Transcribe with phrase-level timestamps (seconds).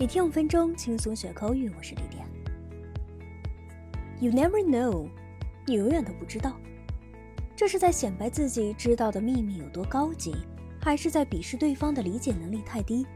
[0.00, 1.70] 每天五分钟，轻松学口语。
[1.76, 2.26] 我是李典。
[4.18, 5.06] You never know，
[5.66, 6.58] 你永远都不知道，
[7.54, 10.34] 这是在显摆自己知道的秘密有多高级，
[10.80, 13.06] 还是在鄙视对方的理解能力太低？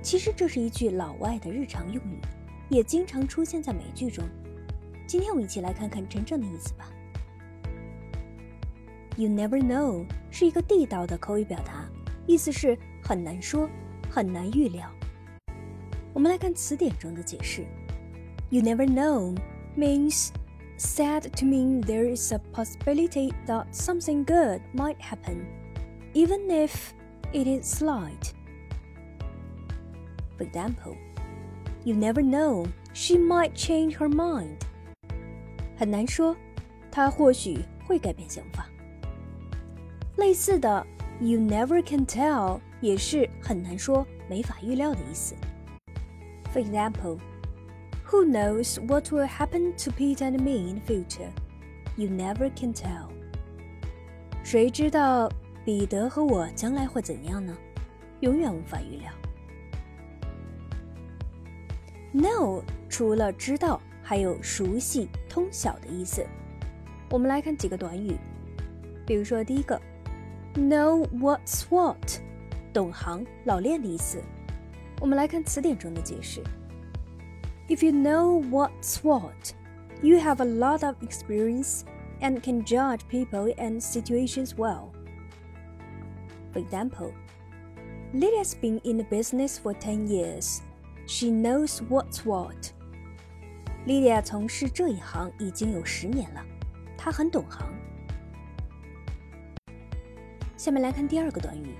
[0.00, 2.18] 其实这是一句老外的日常用语，
[2.70, 4.24] 也经常出现在美剧中。
[5.06, 6.88] 今天我们一起来看看真正的意思吧。
[9.18, 11.86] You never know 是一个地道的口语表达，
[12.26, 13.68] 意思是很难说，
[14.08, 14.90] 很难预料。
[16.13, 17.65] 我们来看词典中的解释。
[18.49, 19.35] You never know
[19.75, 20.29] means
[20.77, 25.45] said to mean there is a possibility that something good might happen,
[26.13, 26.91] even if
[27.33, 28.33] it is slight.
[30.37, 30.95] For example,
[31.83, 34.59] you never know she might change her mind.
[35.77, 36.35] 很难说，
[36.91, 38.69] 她或许会改变想法。
[40.17, 40.85] 类似的，
[41.19, 45.35] you never can tell 也是很难说、没法预料的意思。
[46.51, 47.19] for example,
[48.05, 51.31] who knows what will happen to Pete and me in the future?
[51.95, 53.09] You never can tell.
[54.43, 55.29] 谁知道
[55.63, 57.55] 彼得和我将来会怎样呢？
[58.19, 59.11] 永远无法预料。
[62.13, 66.25] Know 除了知道，还有熟悉、通晓的意思。
[67.09, 68.15] 我们来看几个短语，
[69.05, 69.81] 比如说第一个，
[70.53, 71.97] know what's what，
[72.71, 74.21] 懂行、老练的意思。
[74.99, 76.41] 我们来看词典中的解释。
[77.67, 79.53] If you know what's what,
[80.01, 81.81] you have a lot of experience
[82.21, 84.91] and can judge people and situations well.
[86.53, 87.11] For example,
[88.13, 90.61] Lydia's been in the business for 10 years.
[91.07, 92.71] She knows what's what.
[93.85, 96.45] Lydia 从事这一行已经有十年了，
[96.97, 97.67] 她很懂行。
[100.57, 101.75] 下面来看第二个短语，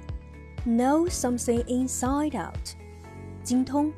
[0.67, 2.75] know something inside out。
[3.49, 3.91] 精通，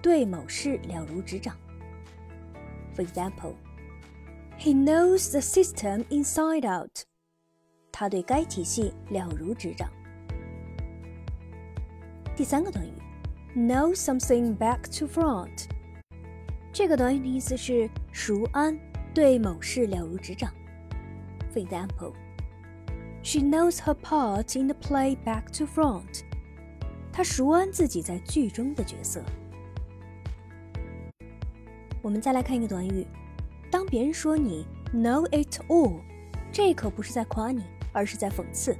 [0.00, 1.56] 对某事了如指掌。
[2.94, 3.54] For example,
[4.58, 7.04] he knows the system inside out.
[7.90, 9.90] 他对该体系了如指掌。
[12.34, 12.92] 第三个短语，
[13.54, 15.66] know something back to front。
[16.72, 18.78] 这个短语的意思是熟谙，
[19.12, 20.50] 对某事了如指掌。
[21.52, 22.14] For example,
[23.22, 26.22] she knows her part in the play back to front.
[27.17, 29.23] 他熟谙自己在剧中的角色。
[31.99, 33.07] 我们再来看一个短语，
[33.71, 35.99] 当别人说你 know it all，
[36.51, 38.77] 这可不是在夸你，而是在讽刺。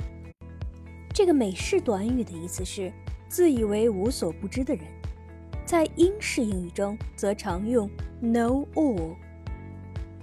[1.11, 2.93] 这个美式短语的意思是
[3.27, 4.85] 自以为无所不知的人，
[5.65, 7.89] 在英式英语中则常用
[8.21, 9.15] know all。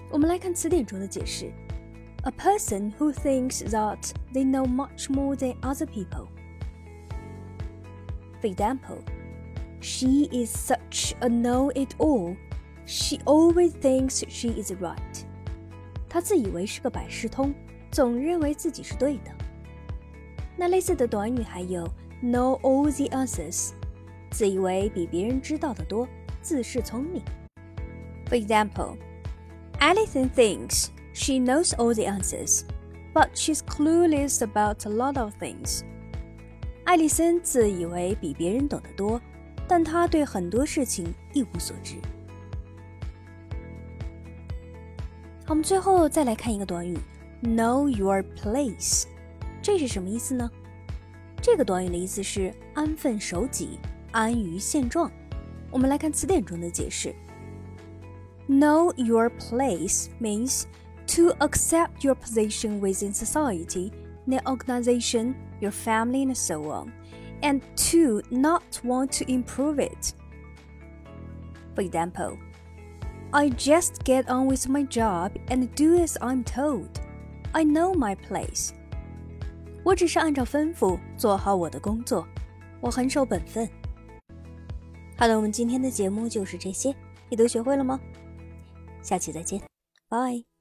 [0.09, 1.51] 我们来看词典中的解释
[2.23, 6.29] ：a person who thinks that they know much more than other people。
[8.47, 8.99] example,
[9.81, 12.37] she is such a know-it-all.
[12.87, 15.25] She always thinks she is right.
[16.09, 17.55] 她自以为是个百事通，
[17.91, 19.31] 总认为自己是对的。
[20.57, 21.85] 那类似的短语还有
[22.23, 23.71] know all the answers，
[24.31, 26.07] 自以为比别人知道的多，
[26.41, 27.23] 自恃聪明。
[28.27, 28.97] For example,
[29.81, 32.63] Allison thinks she knows all the answers,
[33.13, 35.83] but she's clueless about a lot of things.
[36.85, 39.21] 艾丽森自以为比别人懂得多，
[39.67, 41.97] 但他对很多事情一无所知。
[45.49, 46.97] 我们最后再来看一个短语
[47.43, 49.05] ，know your place，
[49.63, 50.49] 这是什么意思呢？
[51.43, 53.79] 这个短语的意思是安分守己，
[54.13, 55.11] 安于现状。
[55.71, 57.15] 我们来看词典中的解释
[58.49, 60.65] ：know your place means
[61.07, 63.91] to accept your position within society,
[64.28, 65.36] the organization.
[65.62, 66.92] your family, and so on,
[67.42, 70.14] and two, not want to improve it.
[71.76, 72.38] For example,
[73.32, 77.00] I just get on with my job and do as I'm told.
[77.54, 78.72] I know my place.
[79.84, 82.28] 我只是按照吩咐做好我的工作，
[82.82, 83.68] 我很守本分。
[85.18, 86.96] 好的，我们今天的节目就是这些，
[87.30, 88.00] 你都学会了吗？
[89.02, 89.62] 下期再见，
[90.08, 90.53] 拜。